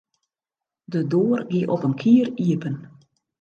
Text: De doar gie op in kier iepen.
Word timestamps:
De 0.87 1.01
doar 1.13 1.45
gie 1.51 1.65
op 1.73 1.81
in 1.87 1.95
kier 2.01 2.27
iepen. 2.45 2.75